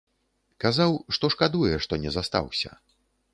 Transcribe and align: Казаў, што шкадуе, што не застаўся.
Казаў, 0.63 0.95
што 1.17 1.29
шкадуе, 1.33 1.75
што 1.85 2.01
не 2.07 2.15
застаўся. 2.17 2.71